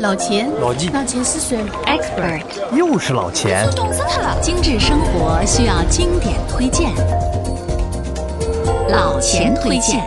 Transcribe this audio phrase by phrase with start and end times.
[0.00, 2.42] 老钱，老纪，老钱是谁？Expert，
[2.76, 3.68] 又是老钱。
[3.76, 4.36] 懂死他了。
[4.40, 6.90] 精致生活需要经典推荐，
[8.88, 10.02] 老钱推荐。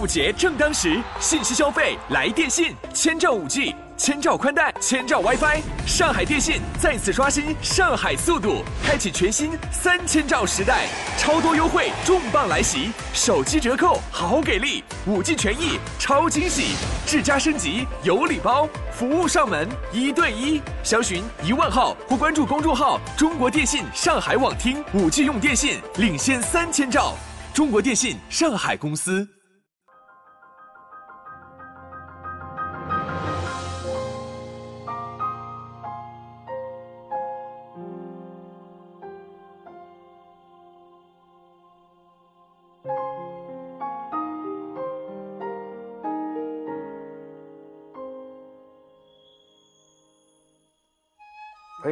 [0.00, 3.74] 五节正当时，信息消费来电信，千兆五 G。
[3.98, 10.86] 千兆宽带，千兆 WiFi，上海电信再次刷新上海速度，开启全新三千兆时代，
[11.18, 16.76] 超多优惠重磅来袭，手机折扣好给力，五 G 权益超惊喜，
[17.06, 27.12] 智家升级有礼包，服务上门一对一，详询一万号或关注公众号中国电信上海网厅，五 G 用电信领先三千兆，
[27.52, 29.28] 中国电信上海公司。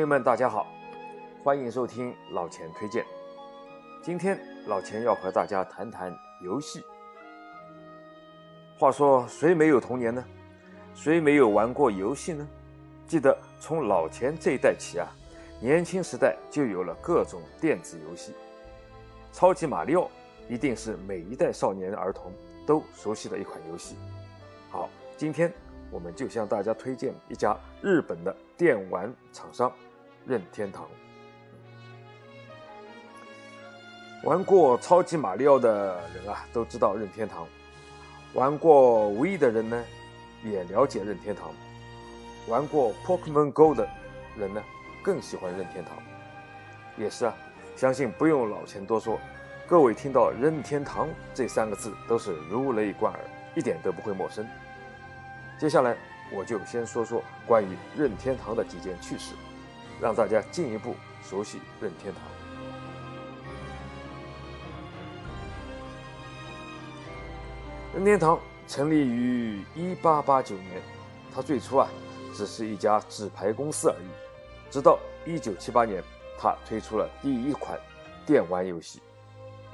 [0.08, 0.66] 们，大家好，
[1.44, 3.04] 欢迎收听老钱推荐。
[4.02, 6.82] 今天老钱要和大家谈谈游戏。
[8.78, 10.24] 话说，谁没有童年呢？
[10.94, 12.48] 谁没有玩过游戏呢？
[13.06, 15.06] 记得从老钱这一代起啊，
[15.60, 18.32] 年轻时代就有了各种电子游戏。
[19.30, 20.10] 超级马里奥
[20.48, 22.32] 一定是每一代少年儿童
[22.66, 23.94] 都熟悉的一款游戏。
[24.70, 25.52] 好，今天。
[25.90, 29.72] 我们就向大家推荐一家日本的电玩厂商
[30.28, 30.86] 任天堂。
[34.24, 37.46] 玩过超级马里奥的人啊，都知道任天堂；
[38.34, 39.82] 玩过 Wii 的人呢，
[40.44, 41.46] 也了解任天堂；
[42.46, 43.88] 玩过 Pokemon Go 的
[44.36, 44.62] 人呢，
[45.02, 45.94] 更喜欢任天堂。
[46.98, 47.34] 也是啊，
[47.74, 49.18] 相信不用老钱多说，
[49.66, 53.20] 各位听到任天堂这三个字都是如雷贯耳，
[53.54, 54.46] 一点都不会陌生。
[55.58, 55.96] 接下来，
[56.30, 59.34] 我就先说说关于任天堂的几件趣事，
[60.00, 62.22] 让大家进一步熟悉任天堂。
[67.94, 70.80] 任天堂成立于一八八九年，
[71.34, 71.88] 它最初啊
[72.34, 74.06] 只是一家纸牌公司而已。
[74.70, 76.02] 直到一九七八年，
[76.38, 77.78] 它推出了第一款
[78.26, 79.00] 电玩游戏。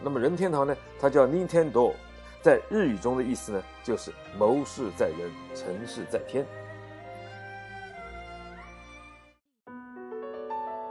[0.03, 1.93] 那么任天堂呢，它叫 Nintendo。
[2.41, 6.47] 在日语中的意思呢，就是谋事在人，成事在天。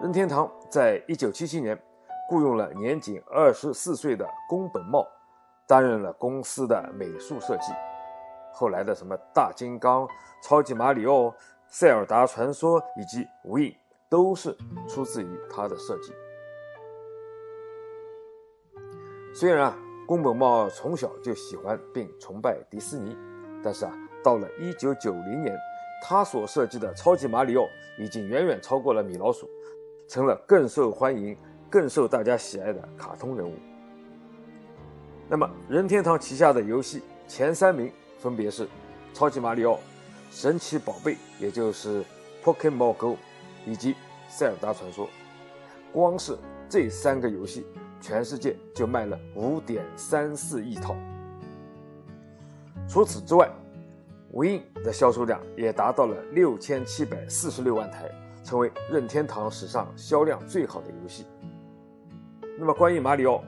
[0.03, 1.81] 任天堂在一九七七年
[2.27, 5.07] 雇佣了年仅二十四岁的宫本茂，
[5.65, 7.71] 担任了公司的美术设计。
[8.51, 10.05] 后来的什么大金刚、
[10.41, 11.33] 超级马里奥、
[11.69, 13.77] 塞尔达传说以及 Wii
[14.09, 14.53] 都是
[14.89, 16.11] 出自于他的设计。
[19.33, 19.77] 虽然啊。
[20.05, 23.17] 宫本茂从小就喜欢并崇拜迪士尼，
[23.63, 25.57] 但是啊，到了一九九零年，
[26.03, 27.63] 他所设计的超级马里奥
[27.97, 29.49] 已经远远超过了米老鼠，
[30.07, 31.37] 成了更受欢迎、
[31.69, 33.53] 更受大家喜爱的卡通人物。
[35.29, 38.67] 那么，任天堂旗下的游戏前三名分别是
[39.13, 39.79] 超级马里奥、
[40.31, 42.03] 神奇宝贝，也就是
[42.43, 43.17] Pokemon Go，
[43.65, 43.95] 以及
[44.29, 45.09] 塞尔达传说。
[45.91, 46.37] 光是
[46.67, 47.65] 这三个游戏。
[48.01, 50.93] 全世界就卖了五点三四亿套。
[52.85, 53.49] 除此之外
[54.33, 58.11] ，Win 的销售量也达到了六千七百四十六万台，
[58.43, 61.25] 成为任天堂史上销量最好的游戏。
[62.59, 63.43] 那么，关于马里奥，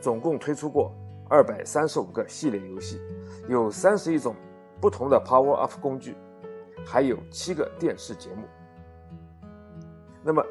[0.00, 0.92] 总共推出过
[1.28, 3.00] 二百三十五个系列游戏，
[3.48, 4.36] 有三十一种
[4.80, 6.14] 不同的 Power Up 工具，
[6.86, 8.44] 还有七个电视节目。
[10.22, 10.44] 那么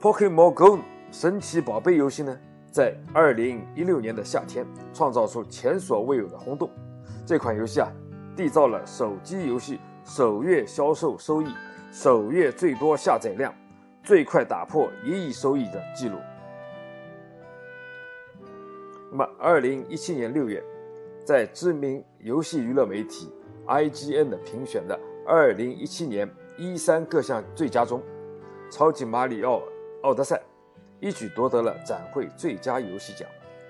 [0.00, 0.78] ，Pokemon Go
[1.10, 2.38] 神奇宝贝游戏呢？
[2.70, 6.70] 在二零一六年的夏天，创造出前所未有的轰动。
[7.26, 7.90] 这款游戏啊，
[8.36, 11.46] 缔造了手机游戏首月销售收益、
[11.90, 13.54] 首月最多下载量、
[14.02, 16.18] 最快打破一亿收益的记录。
[19.10, 20.62] 那么，二零一七年六月，
[21.24, 23.32] 在知名游戏娱乐媒体
[23.66, 28.00] IGN 的评选的二零一七年一三各项最佳中，
[28.70, 29.62] 《超级马里奥
[30.02, 30.36] 奥德赛》。
[31.00, 33.26] 一举夺得了展会最佳游戏奖、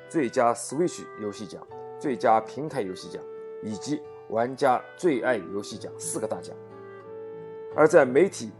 [0.08, 1.62] 最佳 Switch 游戏奖、
[2.00, 3.22] 最佳平台游戏奖
[3.62, 4.00] 以及
[4.30, 6.56] 玩家最爱游戏奖四个大奖。
[7.78, 8.50] 而在媒体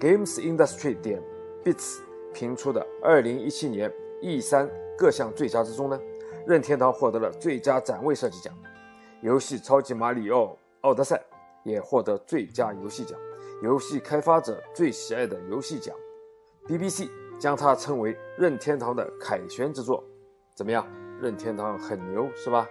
[0.00, 1.22] Games Industry 点
[1.62, 1.98] Bits
[2.32, 3.92] 评出的2017年
[4.22, 4.66] E3
[4.96, 6.00] 各项最佳之中呢，
[6.46, 8.50] 任天堂获得了最佳展位设计奖，
[9.20, 11.16] 游戏《超级马里奥奥德赛》
[11.64, 13.18] 也获得最佳游戏奖，
[13.62, 15.94] 游戏开发者最喜爱的游戏奖
[16.66, 17.10] ，BBC。
[17.38, 20.04] 将它称为任天堂的凯旋之作，
[20.54, 20.86] 怎么样？
[21.20, 22.68] 任天堂很牛是吧？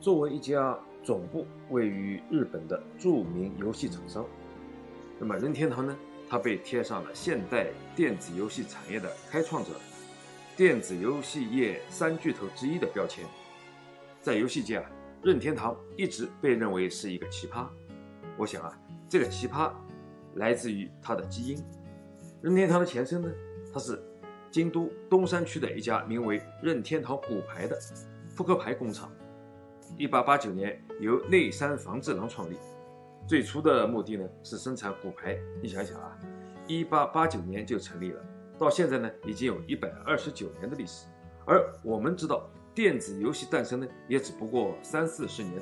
[0.00, 4.24] 作为一家总部位于日本的著名游戏厂商，
[5.18, 5.94] 那么任天堂呢，
[6.26, 9.72] 它被贴上了现代电子游戏产业的开创者、
[10.56, 13.26] 电子游戏业三巨头之一的标签。
[14.22, 14.90] 在游戏界啊，
[15.22, 17.66] 任天堂一直被认为是一个奇葩。
[18.38, 19.70] 我想啊，这个奇葩
[20.36, 21.62] 来自于它的基因。
[22.40, 23.30] 任天堂的前身呢，
[23.70, 24.02] 它是
[24.50, 27.78] 京都东山区的一家名为任天堂骨牌的
[28.34, 29.12] 扑克牌工厂。
[29.96, 32.56] 一八八九年由内山房治郎创立，
[33.26, 35.38] 最初的目的呢是生产骨牌。
[35.62, 36.18] 你想想啊，
[36.66, 38.22] 一八八九年就成立了，
[38.58, 41.06] 到现在呢已经有一百二十九年的历史。
[41.46, 45.60] 而我们知道，电子游戏诞生呢也只不过三四十年，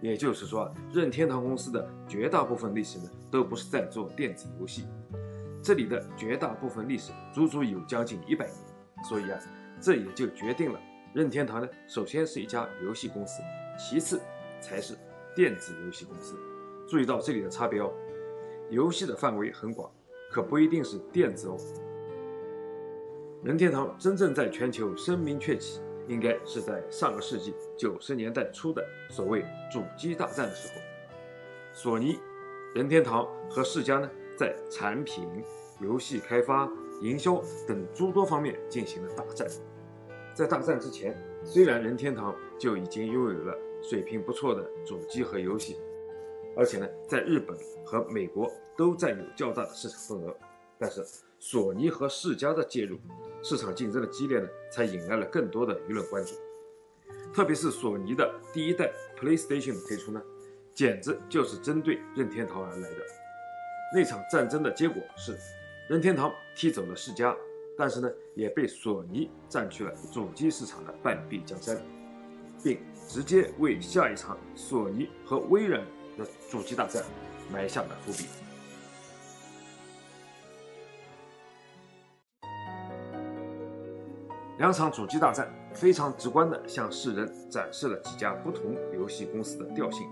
[0.00, 4.84] 也就是说，任天堂公司的绝大部分历史呢都不是在做电子游戏。
[5.62, 8.56] 这里的绝大部分历史足足有将近一百年，
[9.08, 9.38] 所以啊，
[9.80, 10.80] 这也就决定了
[11.12, 13.42] 任天堂呢首先是一家游戏公司。
[13.78, 14.20] 其次
[14.60, 14.94] 才是
[15.34, 16.34] 电子游戏公司。
[16.88, 17.92] 注意到这里的差别哦，
[18.70, 19.90] 游戏的范围很广，
[20.30, 21.56] 可不一定是电子哦。
[23.42, 30.80] 任天堂真正在全球声名鹊起，应该是在上个世纪九十年代初的所谓主机大战的时候。
[31.72, 32.18] 索尼、
[32.74, 35.28] 任天堂和世嘉呢，在产品、
[35.80, 36.68] 游戏开发、
[37.02, 39.46] 营销等诸多方面进行了大战。
[40.34, 43.56] 在大战之前，虽然任天堂就已经拥有了
[43.88, 45.76] 水平不错的主机和游戏，
[46.56, 50.36] 而且呢，在日本和美国都占有较大的市场份额。
[50.78, 51.04] 但是，
[51.38, 52.98] 索尼和世嘉的介入，
[53.42, 56.34] 市场竞争的激烈呢，才引来了更多的舆论关注。
[57.32, 60.22] 特别是索尼的第一代 PlayStation 的推出呢，
[60.74, 62.96] 简直就是针对任天堂而来的。
[63.94, 65.36] 那场战争的结果是，
[65.88, 67.36] 任天堂踢走了世嘉。
[67.78, 71.78] 但是呢，也被索尼占据了主机市场的半壁江山，
[72.64, 75.80] 并直接为下一场索尼和微软
[76.18, 77.02] 的主机大战
[77.52, 78.28] 埋下了伏笔。
[84.58, 90.08] 两场主机大战非常直观地向世人展示了几家不同游戏公司的调性。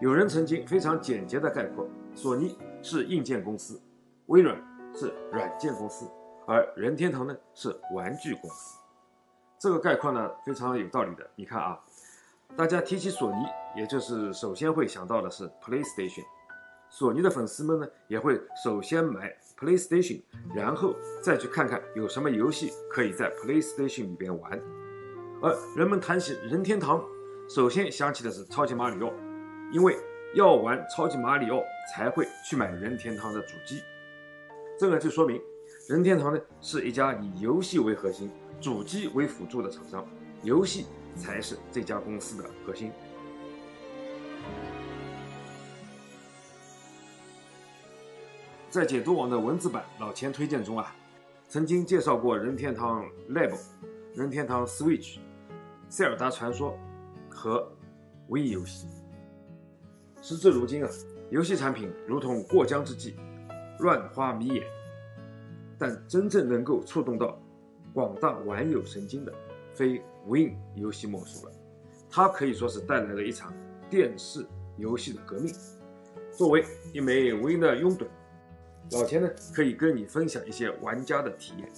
[0.00, 3.80] 有人曾经非常简洁地概括：索尼是硬件公司，
[4.26, 4.56] 微软
[4.94, 6.06] 是软件公司。
[6.46, 8.78] 而任天堂呢是玩具公司，
[9.58, 11.28] 这个概括呢非常有道理的。
[11.34, 11.78] 你看啊，
[12.56, 13.36] 大家提起索尼，
[13.76, 16.24] 也就是首先会想到的是 PlayStation，
[16.88, 20.22] 索尼的粉丝们呢也会首先买 PlayStation，
[20.54, 24.60] 然后再去看看有什么游戏可以在 PlayStation 里边玩。
[25.42, 27.04] 而人们谈起任天堂，
[27.48, 29.12] 首先想起的是超级马里奥，
[29.72, 29.96] 因为
[30.34, 31.62] 要玩超级马里奥
[31.92, 33.82] 才会去买任天堂的主机，
[34.78, 35.40] 这个就说明。
[35.88, 40.04] 任天堂呢是一家以游戏为核心、主机为辅助的厂商，
[40.42, 42.90] 游戏才是这家公司的核心。
[48.68, 50.94] 在解读网的文字版老钱推荐中啊，
[51.48, 53.56] 曾经介绍过任天堂 Lab、
[54.14, 55.18] 任天堂 Switch、
[55.88, 56.76] 塞尔达传说
[57.30, 57.70] 和
[58.28, 58.86] Wii 游戏。
[60.20, 60.90] 时至如今啊，
[61.30, 63.14] 游戏产品如同过江之鲫，
[63.78, 64.66] 乱花迷眼。
[65.78, 67.40] 但真正能够触动到
[67.98, 69.34] 广大玩友神经的，
[69.74, 71.52] 非 Win 游戏莫属了。
[72.08, 73.52] 它可以说是带来了一场
[73.90, 75.52] 电视游戏的革命。
[76.30, 78.06] 作为一枚 Win 的拥趸，
[78.92, 81.68] 老钱呢可以跟你分享一些玩家的体验。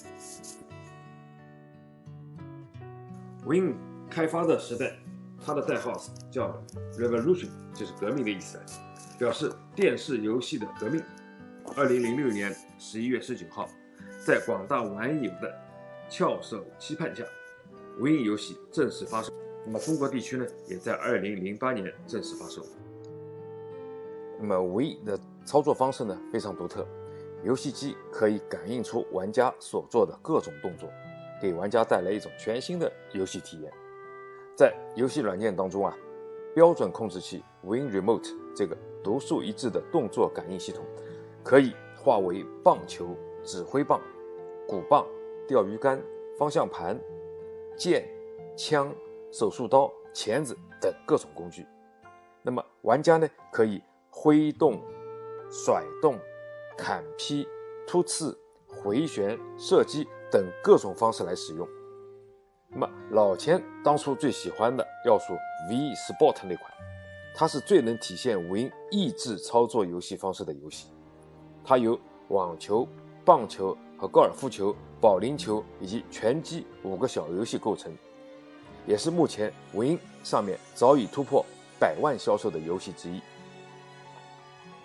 [3.46, 3.74] Win
[4.10, 4.98] 开发的时代，
[5.42, 5.98] 它的代号
[6.30, 6.62] 叫
[6.98, 8.60] Revolution，就是革命的意思，
[9.18, 11.02] 表示电视游戏的革命。
[11.74, 13.66] 二零零六年十一月十九号。
[14.22, 15.50] 在广大网友的
[16.10, 17.24] 翘首期盼下
[18.00, 19.32] ，Win 游戏正式发售。
[19.64, 22.66] 那么中国地区呢，也在二零零八年正式发售。
[24.40, 26.84] 那么 Win 的操作方式呢非常独特，
[27.44, 30.90] 游戏机可以感应出玩家所做的各种动作，
[31.40, 33.72] 给玩家带来一种全新的游戏体验。
[34.56, 35.96] 在游戏软件当中啊，
[36.56, 40.84] 标准控制器 Win Remote 这个独树一帜的动作感应系统，
[41.44, 43.16] 可以化为棒球。
[43.42, 43.98] 指挥棒、
[44.68, 45.06] 鼓棒、
[45.50, 46.00] 钓鱼竿、
[46.38, 46.96] 方向盘、
[47.76, 48.08] 剑、
[48.56, 48.94] 枪、
[49.32, 51.66] 手术刀、钳子等各种工具。
[52.40, 54.80] 那么玩家呢，可以挥动、
[55.50, 56.16] 甩动、
[56.78, 57.48] 砍劈、
[57.84, 61.66] 突刺、回旋、射击等各种方式来使用。
[62.68, 65.32] 那么老钱当初最喜欢的要数
[65.68, 66.72] V Sport 那款，
[67.34, 70.92] 它是最能体现 Win 意志操作游戏方式的游戏。
[71.64, 72.86] 它有网球。
[73.22, 77.92] 棒球和高尔夫球、保龄球以及拳击五个小游戏构成。
[78.86, 81.44] 也是目前 Win 上面早已突破
[81.78, 83.20] 百万销售的游戏之一。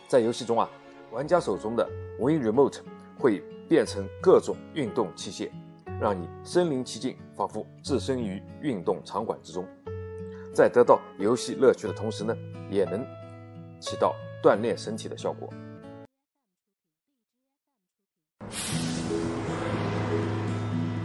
[0.10, 0.70] 在游戏中啊，
[1.12, 2.82] 玩家手中的 Win Remote
[3.18, 5.50] 会变成各种运动器械，
[5.98, 9.66] 让你身临其境，仿佛置身于运动场馆之中。
[10.54, 12.36] 在得到游戏乐趣的同时呢，
[12.70, 13.02] 也能
[13.80, 15.50] 起到锻炼身体的效果。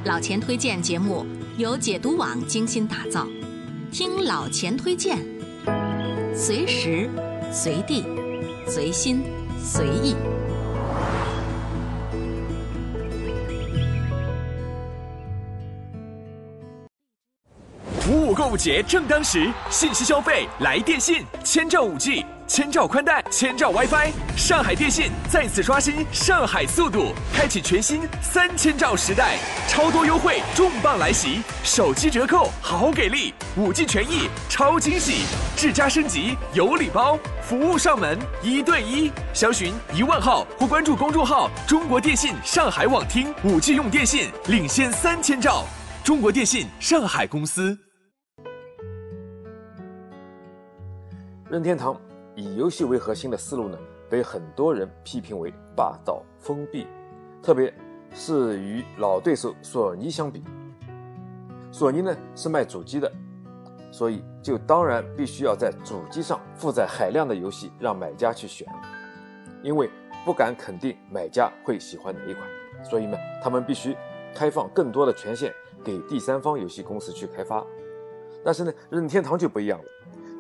[0.05, 1.27] 老钱推荐节目
[1.59, 3.27] 由解读网精心打造，
[3.93, 5.19] 听老钱推荐，
[6.35, 7.11] 随时
[7.53, 8.07] 随地
[8.67, 9.23] 随心
[9.63, 10.17] 随意。
[18.09, 24.11] 五五购物节正当时，信息消费来电信，千兆 5G，千兆宽带，千兆 WiFi。
[24.37, 29.39] 上海电信再次刷新上海速度，开启全新三千兆时代，
[29.69, 35.27] 超多优惠重磅来袭，手机折扣好给力，5G 权益超惊喜，
[35.57, 45.65] 智家升级有礼包，服务上门一对一，详询一万号或关注公众号“中国电信上海网厅 ”，5G 用电信领先三千兆，
[46.03, 47.79] 中国电信上海公司。
[51.49, 51.97] 任天堂
[52.41, 53.79] 以游戏为核心的思路呢，
[54.09, 56.87] 被很多人批评为霸道封闭，
[57.43, 57.73] 特别
[58.15, 60.43] 是与老对手索尼相比。
[61.71, 63.13] 索尼呢是卖主机的，
[63.93, 68.67] 所以就当然必须要在主机上负载海量的游戏让买家去选，
[69.63, 69.91] 因为
[70.25, 72.49] 不敢肯定买家会喜欢哪一款，
[72.83, 73.95] 所以呢他们必须
[74.35, 75.53] 开放更多的权限
[75.85, 77.63] 给第三方游戏公司去开发。
[78.43, 79.85] 但是呢任天堂就不一样了。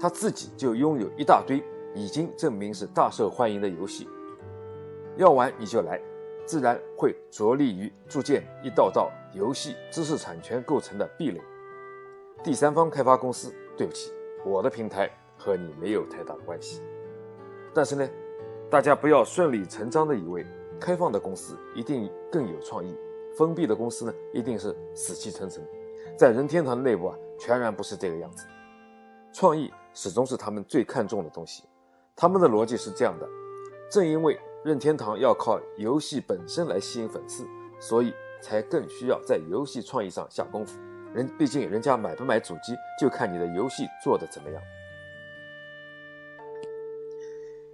[0.00, 1.62] 他自己就拥有一大堆
[1.94, 4.08] 已经证明是大受欢迎的游戏，
[5.16, 6.00] 要玩你就来，
[6.46, 11.40] 自然会着力于铸建一道道游戏知识产权构成的壁垒。
[12.42, 14.12] 第三方开发公司，对不起，
[14.44, 16.80] 我的平台和你没有太大的关系。
[17.74, 18.08] 但是呢，
[18.70, 20.46] 大家不要顺理成章的以为
[20.80, 22.96] 开放的公司一定更有创意，
[23.36, 25.66] 封闭的公司呢一定是死气沉沉。
[26.16, 28.46] 在任天堂内部啊，全然不是这个样子，
[29.32, 29.72] 创意。
[29.92, 31.64] 始终是他们最看重的东西。
[32.16, 33.28] 他们的逻辑是这样的：
[33.90, 37.46] 正因为任天堂要靠游戏本身来吸引粉丝，
[37.78, 38.12] 所以
[38.42, 40.78] 才更需要在游戏创意上下功夫。
[41.14, 44.62] 人毕竟人家买不买主机，就看你的游戏做的怎么样。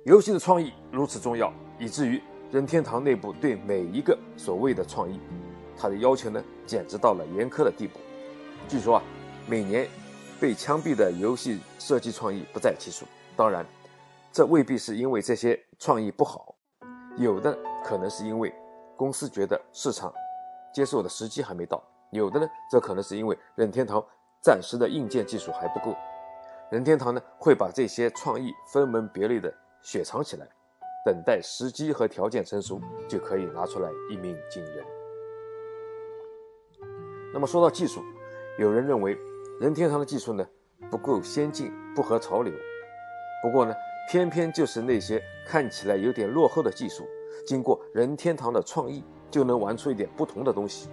[0.05, 5.19] 游戏的创意如此重要，以至于任天堂内部对每一个所谓的创意，
[5.77, 7.99] 它的要求呢，简直到了严苛的地步。
[8.69, 9.03] 据说啊，
[9.47, 9.89] 每年。
[10.39, 13.07] 被枪毙的游戏设计创意不在其数。
[13.35, 13.65] 当然，
[14.37, 16.55] 这未必是因为这些创意不好，
[17.17, 18.55] 有的可能是因为
[18.95, 20.13] 公司觉得市场
[20.75, 24.05] 接受的时机还没到；有的呢，这可能是因为任天堂
[24.43, 25.97] 暂时的硬件技术还不够。
[26.71, 29.51] 任天堂呢，会把这些创意分门别类的
[29.81, 30.47] 雪藏起来，
[31.03, 32.79] 等待时机和条件成熟，
[33.09, 34.85] 就可以拿出来一鸣惊人。
[37.33, 38.03] 那么说到技术，
[38.59, 39.17] 有人认为。
[39.59, 40.47] 任天堂的技术呢
[40.91, 42.53] 不够先进，不合潮流。
[43.43, 43.75] 不过呢，
[44.09, 47.07] 偏偏就是那些看起来有点落后的技术，
[47.47, 50.89] 经过任天堂的创意，就能玩出一点不同的东西。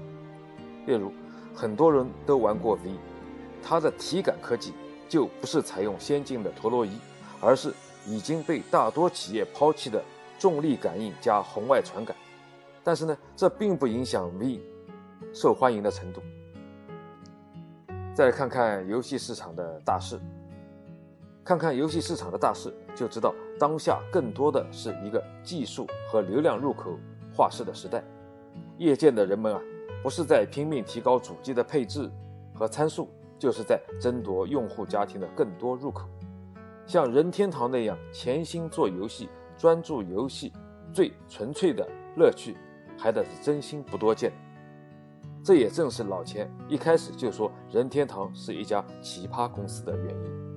[0.85, 1.11] 例如，
[1.53, 2.95] 很多人都玩过 V，
[3.61, 4.73] 它的体感科技
[5.07, 6.97] 就不是采用先进的陀螺仪，
[7.39, 7.73] 而是
[8.05, 10.03] 已经被大多企业抛弃的
[10.39, 12.15] 重力感应加红外传感。
[12.83, 14.59] 但是呢，这并不影响 V
[15.33, 16.21] 受欢迎的程度。
[18.13, 20.19] 再来看看游戏市场的大势，
[21.43, 26.97] 看看游戏市场的大势，就知道当下更多的是一个技术和流量入口
[27.35, 28.03] 画势的时代。
[28.77, 29.61] 业界的人们啊，
[30.01, 32.09] 不是在拼命提高主机的配置
[32.53, 33.09] 和参数，
[33.39, 36.07] 就是在争夺用户家庭的更多入口。
[36.85, 40.51] 像任天堂那样潜心做游戏、专注游戏
[40.91, 42.57] 最纯粹的乐趣，
[42.97, 44.31] 还得是真心不多见。
[45.43, 50.52] 这也正是老钱一开始就说任天堂是一家奇葩公司的原因。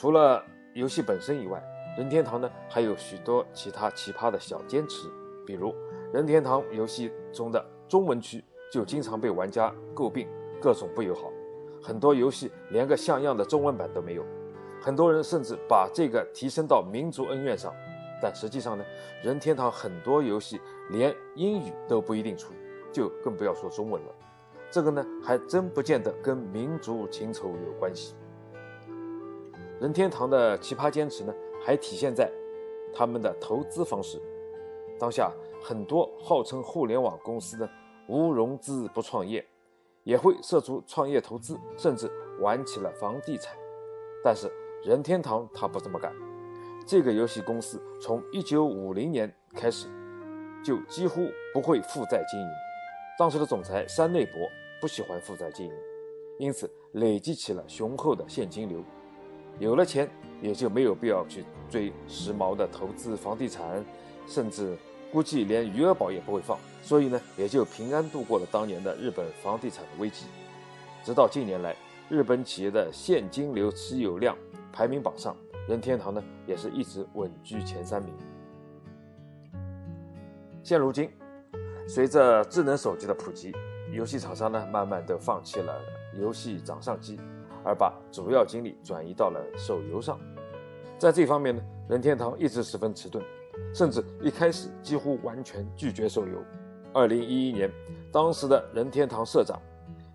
[0.00, 0.40] 除了
[0.74, 1.60] 游戏本身以外，
[1.96, 5.08] 任天堂呢还有许多其他奇葩的小坚持，
[5.44, 5.74] 比如
[6.12, 10.28] 任天堂游戏中的中文区就经常被玩家诟病
[10.62, 11.32] 各种不友好，
[11.82, 14.24] 很多游戏连个像样的中文版都没有，
[14.80, 17.74] 很多人甚至把这个提升到民族恩怨上。
[18.22, 18.84] 但实际上呢，
[19.20, 22.54] 任天堂很多游戏连英语都不一定出，
[22.92, 24.14] 就更不要说中文了。
[24.70, 28.14] 这个呢，还真不见得跟民族情仇有关系。
[29.80, 31.32] 任天堂的奇葩坚持呢，
[31.64, 32.30] 还体现在
[32.92, 34.20] 他们的投资方式。
[34.98, 35.32] 当下
[35.62, 37.68] 很多号称互联网公司的
[38.08, 39.46] 无融资不创业，
[40.02, 43.56] 也会涉足创业投资，甚至玩起了房地产。
[44.24, 44.50] 但是
[44.82, 46.12] 任天堂他不这么干。
[46.84, 49.86] 这个游戏公司从1950年开始
[50.64, 52.48] 就几乎不会负债经营。
[53.16, 54.34] 当时的总裁山内博
[54.80, 55.72] 不喜欢负债经营，
[56.38, 58.82] 因此累积起了雄厚的现金流。
[59.58, 60.08] 有了钱，
[60.40, 63.84] 也就没有必要去追时髦的投资房地产，
[64.26, 64.76] 甚至
[65.12, 66.58] 估计连余额宝也不会放。
[66.80, 70.26] 所以呢，也就平安度过了当年的日本房地产的危机。
[71.04, 71.74] 直到近年来，
[72.08, 74.36] 日本企业的现金流持有量
[74.72, 75.36] 排名榜上。
[75.68, 78.14] 任天堂呢，也是一直稳居前三名。
[80.62, 81.10] 现如今，
[81.86, 83.52] 随着智能手机的普及，
[83.92, 85.78] 游戏厂商呢，慢慢都放弃了
[86.18, 87.20] 游戏掌上机，
[87.64, 90.18] 而把主要精力转移到了手游上。
[90.98, 93.24] 在这方面呢，任天堂一直十分迟钝，
[93.74, 96.42] 甚至一开始几乎完全拒绝手游。
[96.92, 97.70] 二零一一年，
[98.12, 99.60] 当时的任天堂社长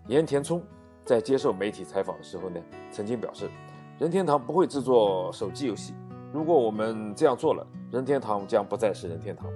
[0.08, 0.62] 岩田聪
[1.04, 2.60] 在接受媒体采访的时候呢，
[2.90, 3.48] 曾经表示。
[3.96, 5.94] 任天堂不会制作手机游戏。
[6.32, 9.48] 如果我们这样做了，任天堂将不再是任天堂。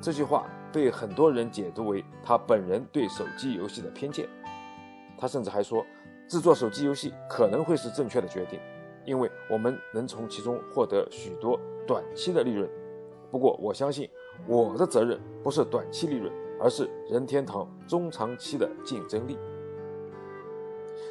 [0.00, 4.28] 这句话被很多人解读为他本人对手机游戏的偏见。
[5.18, 5.84] 他甚至还说，
[6.28, 8.60] 制作手机游戏可能会是正确的决定，
[9.04, 12.68] 因为我们能从其中获得许多短期的利润。
[13.30, 14.08] 不过，我相信
[14.46, 19.38] 我的责任不是短期利润，而是任天堂中长期的竞争力。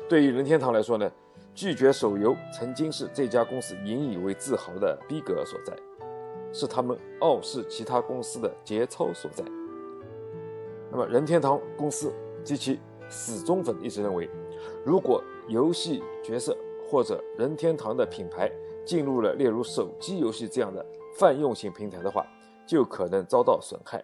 [0.10, 1.12] 对于任天堂来说呢？
[1.54, 5.74] 拒绝手游曾经是这家公司引以为自豪的逼格所在，
[6.52, 9.42] 是他们傲视其他公司的节操所在。
[10.92, 14.30] 那么，任天堂公司及其死忠粉一直认为，
[14.86, 16.56] 如果游戏角色
[16.90, 18.52] 或者任天堂的品牌
[18.86, 20.86] 进入了例如手机游戏这样的
[21.18, 22.26] 泛用型平台的话，
[22.68, 24.04] 就可能遭到损害。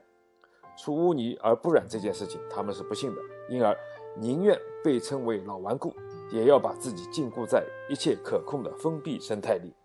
[0.77, 3.77] 出污泥而不染这件事情，他们是不信的，因而
[4.17, 5.93] 宁愿被称为老顽固。
[6.31, 9.75] 也要把自己禁锢在一切可控的封闭生态里。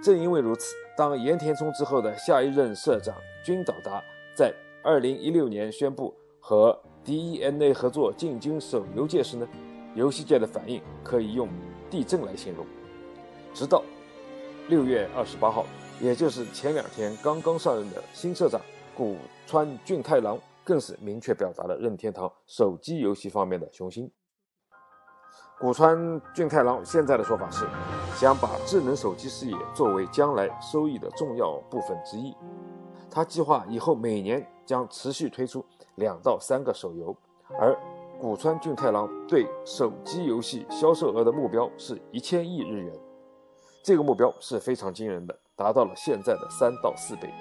[0.00, 4.00] 正因为如此，当岩田聪之后的下一任社长君岛达
[4.36, 9.48] 在2016年宣布和 DeNA 合作进军手游界时呢，
[9.94, 11.48] 游戏界的反应可以用
[11.88, 12.66] 地震来形容。
[13.54, 13.82] 直到
[14.68, 15.64] 6月28号，
[16.02, 18.60] 也就是前两天刚刚上任的新社长
[18.94, 19.16] 古
[19.46, 24.12] 川俊太郎，更是明确表达了任天堂手机游戏方面的雄心。
[25.58, 27.66] 古川俊太郎现在的说法是，
[28.16, 32.34] 想把智能手机事业作为将来收益的重要部分之一。
[33.10, 35.64] 他计划以后每年将持续推出
[35.96, 37.16] 两到三个手游，
[37.58, 37.76] 而
[38.20, 42.92] 古川俊太郎对手机游戏销售额的目标是一千亿日元，
[43.82, 47.32] 这个目标是非常惊人的，达到了现在的三到四倍。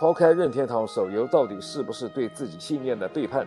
[0.00, 3.44] 抛开任天堂手游到底是不是对自己信念的背叛，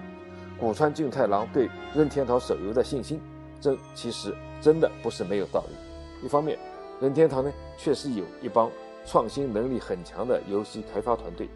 [0.60, 3.22] 古川俊太郎对任天堂手游的信心，
[3.62, 6.26] 这其实真的不是没有道理。
[6.26, 6.60] 一方面，
[7.02, 8.72] 任天堂呢确实有一帮
[9.06, 11.50] 创新能力很强的游戏开发团队，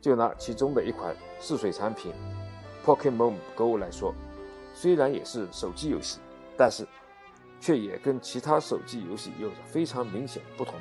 [0.00, 2.12] 就拿其中的一款试水产品
[2.84, 4.14] Pokemon Go 来说，
[4.74, 6.20] 虽然也是手机游戏，
[6.56, 6.86] 但是
[7.60, 10.74] 却也跟其他手机游戏有着非常明显不同。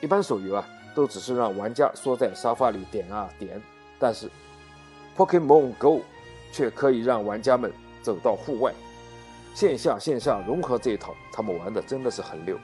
[0.00, 0.66] 一般手游啊。
[0.94, 3.62] 都只是让玩家缩在沙发里点啊点，
[4.00, 4.28] 但是
[5.16, 6.00] Pokemon Go
[6.50, 8.74] 却可以让玩家们走到户外，
[9.54, 12.58] 线下线下融合这一套，他们玩的真的是很溜。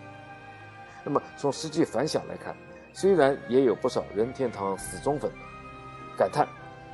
[1.05, 2.57] 那么从实际反响来看，
[2.93, 5.31] 虽然也有不少任天堂死忠粉
[6.17, 6.49] 感叹，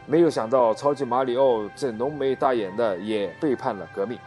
[0.06, 4.18] 没有想到超级马里奥这浓眉大眼的也背叛了革命，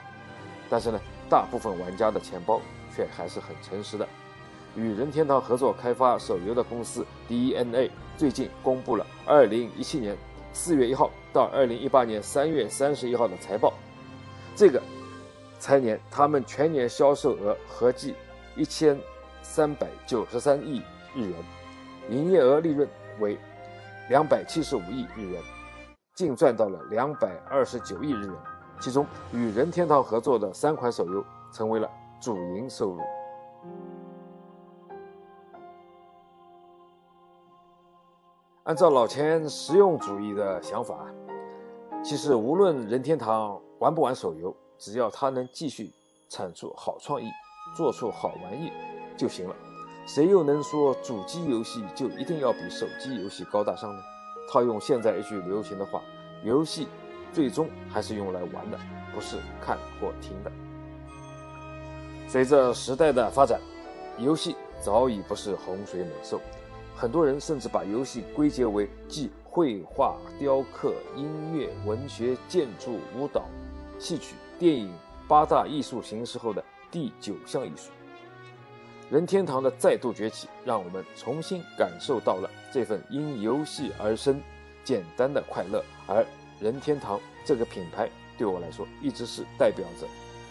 [0.70, 2.62] 但是呢，大部分玩家的钱包
[2.96, 4.08] 却还是很诚实的。
[4.76, 10.18] 与任天堂合作开发手游的公司 DNA 最近公布了2017年
[10.52, 13.74] 4月1号到2018年3月31号的财报。
[14.56, 14.82] 这个
[15.60, 18.16] 财年，他们全年销售额合计
[18.56, 19.00] 一千
[19.44, 20.82] 1393亿
[21.14, 21.44] 日元，
[22.10, 23.38] 营业额利润为
[24.10, 25.42] 275亿日元，
[26.16, 28.36] 净赚到了229亿日元。
[28.80, 33.00] 其中，与任天堂合作的三款手游成为了主营收入。
[38.64, 41.06] 按照老钱实用主义的想法，
[42.04, 45.94] 其实无论任天堂玩不玩手游，只要他能继续
[46.30, 47.30] 产出好创意，
[47.78, 48.72] 做出好玩意
[49.18, 49.56] 就行了。
[50.06, 54.02] 谁又能说主机游戏就一定要比手机游戏高大上呢？
[54.50, 56.02] 套用现在一句流行的话，
[56.44, 56.88] 游戏
[57.32, 58.78] 最终还是用来玩的，
[59.14, 60.52] 不是看或听的。
[62.28, 63.62] 随着时代的发展，
[64.18, 66.42] 游戏早已不是洪水猛兽。
[66.96, 73.46] 很多人甚至把游戏归结为继绘画、雕刻、音乐、文学、建筑、舞蹈、
[73.98, 74.94] 戏曲、电影
[75.28, 77.90] 八大艺术形式后的第九项艺术。
[79.14, 84.42] 任天堂的再度崛起，让我们重新感受到了这份因游戏而生、
[84.84, 85.86] 简单的快乐。
[86.08, 86.26] 而
[86.60, 90.08] 任天堂这个品牌，对我来说一直是代表着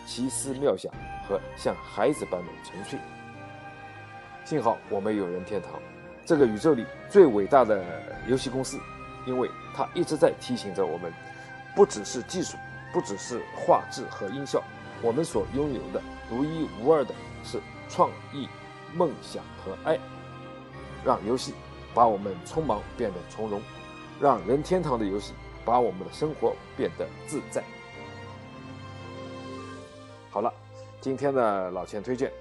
[0.07, 0.93] 奇思妙想
[1.27, 3.01] 和像孩子般的纯粹。
[4.45, 5.73] 幸好我们有任天堂。
[6.25, 7.85] 这个宇宙里最伟大的
[8.29, 8.79] 游戏公司，
[9.27, 11.13] 因为它一直在提醒着我们，
[11.75, 12.57] 不只是技术，
[12.93, 14.63] 不只是画质和音效，
[15.03, 17.61] 我们所拥有的独一无二的是
[17.93, 18.49] 创意、
[18.95, 19.99] 梦想和爱。
[21.05, 21.53] 让游戏
[21.93, 23.61] 把我们匆忙变得从容，
[24.19, 27.63] 让任天堂的游戏把我们的生活变得自在。
[30.31, 30.51] 好了，
[31.01, 32.33] 今天的老钱推荐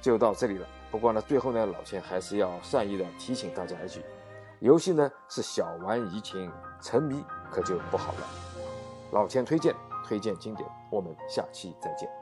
[0.00, 0.68] 就到这里了。
[0.90, 4.04] 不过呢，最后呢，老钱还是要善意的提醒大家一句：
[4.60, 8.28] 游戏呢是小玩怡情，沉迷可就不好了。
[9.10, 9.74] 老钱推荐，
[10.06, 12.21] 推荐经典，我们下期再见。